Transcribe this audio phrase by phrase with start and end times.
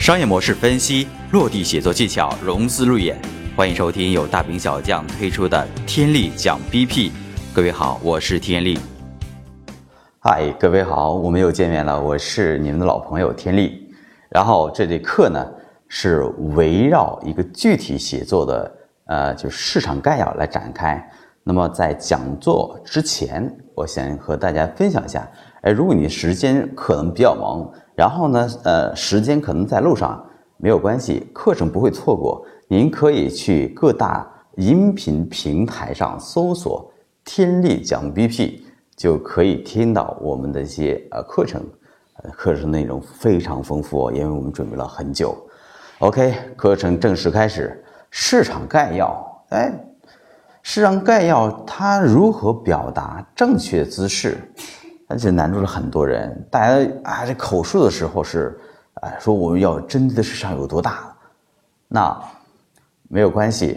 [0.00, 3.20] 商业模式分析、落地写作技巧、融资路演，
[3.54, 7.10] 欢迎收听由大兵小将推出的《天力讲 BP》。
[7.52, 8.78] 各位好，我是天力。
[10.18, 13.92] 嗨，各位好，我们又见面了，我是你们的老朋友天力。
[14.30, 15.46] 然后这节课呢
[15.86, 16.22] 是
[16.56, 18.72] 围绕一个具体写作的
[19.04, 21.06] 呃，就是市场概要来展开。
[21.44, 25.28] 那么在讲座之前，我想和大家分享一下，
[25.60, 27.70] 哎，如果你时间可能比较忙。
[28.00, 30.24] 然后呢，呃，时间可能在路上
[30.56, 32.42] 没有关系，课程不会错过。
[32.66, 36.90] 您可以去各大音频平台上搜索
[37.26, 38.62] “天力讲 BP”，
[38.96, 41.62] 就可以听到我们的一些呃课程。
[42.32, 45.36] 课程内容非常丰富，因为我们准备了很久。
[45.98, 47.84] OK，课程正式开始。
[48.08, 49.70] 市场概要，哎，
[50.62, 54.38] 市场概要它如何表达正确姿势？
[55.10, 58.56] 而且难住了很多人，大家啊，这口述的时候是，
[58.94, 61.12] 啊，说我们要针对的市场有多大，
[61.88, 62.16] 那
[63.08, 63.76] 没有关系。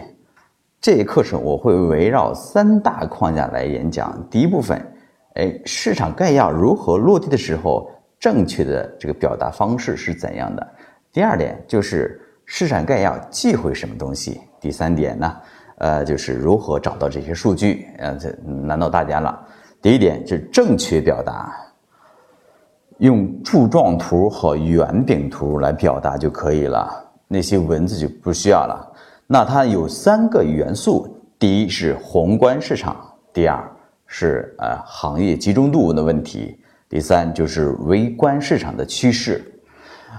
[0.80, 4.24] 这一课程我会围绕三大框架来演讲。
[4.30, 4.80] 第一部分，
[5.34, 10.64] 哎，市场概要如何落地的时候，正确的这个表达方式是怎样的？
[11.12, 14.40] 第二点就是市场概要忌讳什么东西？
[14.60, 15.36] 第三点呢，
[15.78, 17.88] 呃，就是如何找到这些数据？
[17.98, 19.44] 呃，这难到大家了。
[19.84, 21.54] 第一点是正确表达，
[23.00, 26.90] 用柱状图和圆饼图来表达就可以了，
[27.28, 28.90] 那些文字就不需要了。
[29.26, 31.06] 那它有三个元素：
[31.38, 32.96] 第一是宏观市场，
[33.30, 33.62] 第二
[34.06, 39.53] 是呃行业集中度的问题，第三就是微观市场的趋势。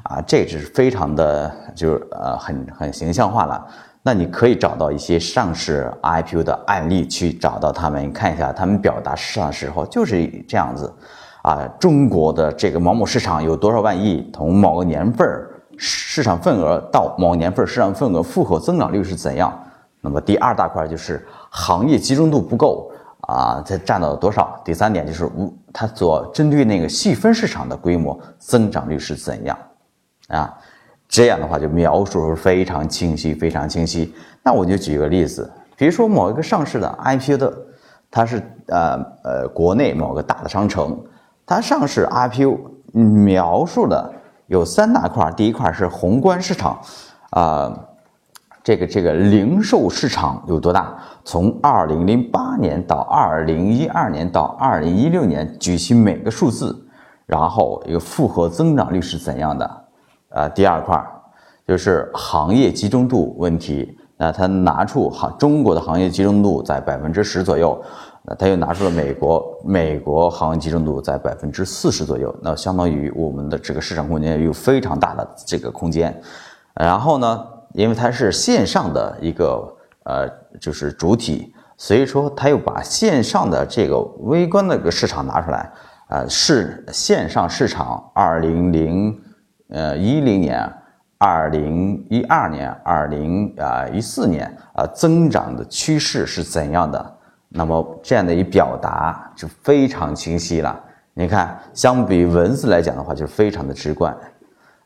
[0.05, 3.65] 啊，这只是非常的，就是呃很很形象化了。
[4.03, 10.93] 那你可以找到一些上市 IPO 的案例，去找到他们看一下，他们表达市场的时候就是这样子，
[11.41, 15.27] 啊，中国的这个某某市场有多少万亿，从某个年份
[15.75, 19.51] 市场份额到某年份市场份额复合增长率是怎样？
[20.01, 24.61] 那么第二大块就是行业集中度不够啊，它占到了多少？
[24.63, 29.57] 第三点就是无它所针对那个细分市场的规模增长率是怎样？
[30.27, 30.53] 啊？
[31.07, 34.13] 这样的话就描述非常清晰，非常清晰。
[34.41, 37.53] 那我就举个例子，比如说某一个上市的 IPO 的，
[38.09, 40.99] 它是呃呃国内某个大的商城，
[41.45, 42.57] 它上市 IPO
[42.91, 44.11] 描述的
[44.47, 46.81] 有三大块，第一块是宏观市场，
[47.29, 47.71] 啊，
[48.63, 50.97] 这个这个零售市场有多大？
[51.23, 56.75] 从二零零八年到二零一二年到二零一六年，举起每个数字，
[57.27, 59.84] 然后一个复合增长率是怎样的？
[60.35, 61.01] 啊，第二块
[61.65, 63.97] 就是行业集中度问题。
[64.17, 67.77] 那他拿出行中国的行业集中度在百分之十左右，
[68.23, 72.33] 那他又拿出了美国，美国行业集中度在百分之四十左右。
[72.41, 76.17] 那相当于我们的这个市场空间有非常大的这个空间。
[76.75, 79.67] 然后呢，因为它是线上的一个
[80.03, 80.29] 呃，
[80.61, 85.69] 就是主体，所以说他又把线上的这个微观的个市场拿出来，
[86.07, 89.13] 啊，是线上市场二零零。
[89.69, 90.71] 呃，一零年、
[91.17, 97.13] 二零一二年、二零啊一四年啊，增长的趋势是怎样的？
[97.49, 100.77] 那么这样的一表达就非常清晰了。
[101.13, 104.15] 你看，相比文字来讲的话，就是非常的直观。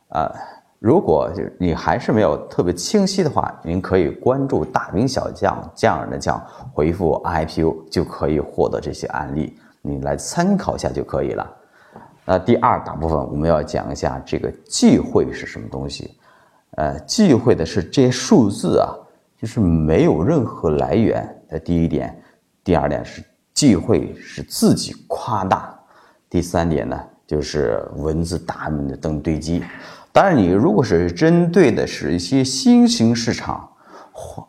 [0.09, 0.31] 啊，
[0.77, 6.39] 如果就你还是没有特别清晰的话，您可以关注大兵小将匠人的匠，
[6.71, 11.58] 回复 IPO 就可以获得这些案例，你来参考一下就可以了。
[12.31, 16.15] 那第二大部分我们要讲一下这个忌讳是什么东西，
[16.77, 18.93] 呃，忌讳的是这些数字啊，
[19.35, 21.27] 就是没有任何来源。
[21.49, 22.15] 的第一点，
[22.63, 23.23] 第二点是
[23.55, 25.75] 忌讳是自己夸大，
[26.29, 26.95] 第三点呢
[27.25, 29.63] 就是文字大门的等堆积。
[30.11, 33.67] 当然，你如果是针对的是一些新兴市场，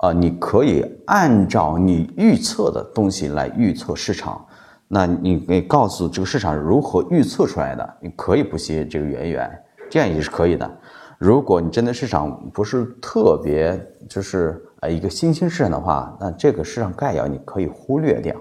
[0.01, 4.45] 呃，你可以按照你预测的东西来预测市场。
[4.93, 7.97] 那你可以告诉这个市场如何预测出来的？
[8.01, 10.69] 你可以不写这个圆圆，这样也是可以的。
[11.17, 18.35] 如果你真的市场不是特别，就是呃一个新兴市场的话，那这个市场概要你可以忽略掉。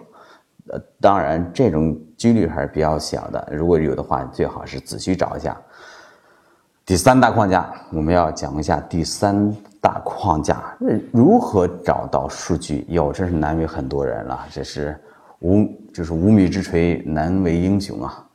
[0.72, 3.48] 呃，当然这种几率还是比较小的。
[3.52, 5.56] 如果有的话，最好是仔细找一下。
[6.84, 10.76] 第三大框架，我们要讲一下第三大框架，
[11.12, 12.88] 如何找到数据？
[12.90, 15.00] 哟，真是难为很多人了，这是。
[15.40, 18.28] 无就是无米之炊难为英雄啊，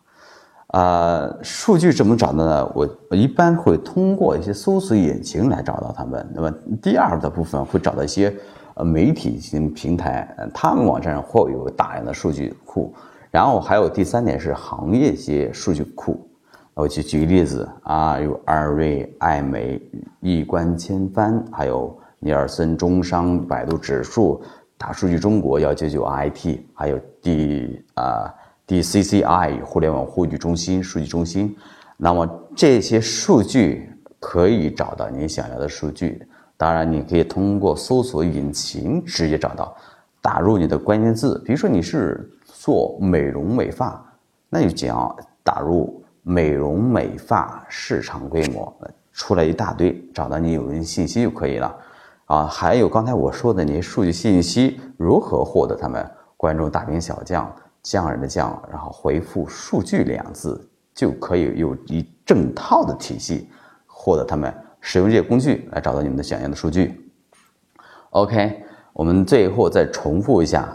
[0.69, 2.73] 啊，数据怎么找的呢？
[2.75, 6.27] 我我一般会通过一些搜索引擎来找到他们。
[6.35, 6.51] 那么
[6.83, 8.35] 第二的部分会找到一些
[8.75, 12.93] 呃媒体型平台，他们网站上会有大量的数据库。
[13.31, 16.29] 然后还有第三点是行业些数据库。
[16.73, 19.81] 我去举个例子啊，有艾瑞、艾美、
[20.21, 24.41] 易观千帆，还有尼尔森中商、百度指数、
[24.77, 28.33] 大数据中国、幺九九 IT，还有 D 啊
[28.67, 31.57] DCCI 互联网数据中心、数据中心。
[31.97, 33.89] 那么这些数据
[34.19, 36.27] 可以找到你想要的数据。
[36.57, 39.77] 当然，你可以通过搜索引擎直接找到，
[40.21, 44.03] 打入你的关键字，比如说你是做美容美发，
[44.49, 48.73] 那就讲打入美容美发市场规模，
[49.13, 51.75] 出来一大堆，找到你有人信息就可以了。
[52.27, 56.11] 啊，还有刚才我说的那些数据信息，如何获得他们？
[56.37, 57.51] 关注大兵小将，
[57.83, 63.49] 匠人的匠，然后回复“数据”两字，就可以有一整套的体系
[63.87, 64.53] 获得他们。
[64.81, 67.11] 使用这些工具来找到你们的想要的数据。
[68.11, 68.63] OK，
[68.93, 70.69] 我们最后再重复一下：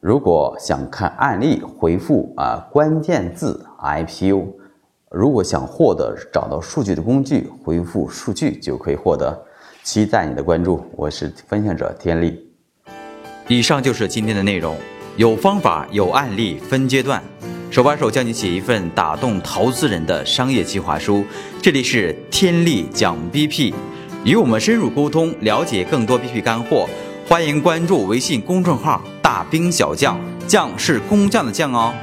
[0.00, 4.46] 如果想看案例，回复啊关键字 IPO；
[5.10, 9.42] 如果想获得找到数据的工具，回复数据就可以获得。
[9.86, 12.36] 期待你的关注，我是分享者天利。
[13.46, 14.76] 以上就是今天的内容，
[15.16, 17.22] 有方法，有案例，分阶段。
[17.70, 21.24] 手把手教你写一份打动投资人的商业计划书。
[21.62, 23.72] 这里是天力讲 BP，
[24.24, 26.88] 与我们深入沟通，了解更多 BP 干货。
[27.28, 30.18] 欢迎关注微信公众号“大兵小将”，
[30.48, 31.94] 将是工匠的匠哦。